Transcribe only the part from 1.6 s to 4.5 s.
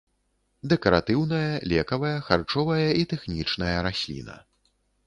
лекавая, харчовая і тэхнічная расліна.